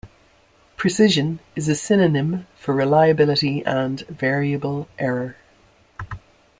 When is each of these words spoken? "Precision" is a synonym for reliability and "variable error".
"Precision" 0.77 1.37
is 1.55 1.69
a 1.69 1.75
synonym 1.75 2.47
for 2.55 2.73
reliability 2.73 3.63
and 3.67 4.01
"variable 4.07 4.87
error". 4.97 5.37